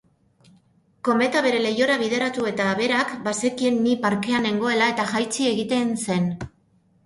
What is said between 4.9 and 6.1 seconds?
eta jaitsi egiten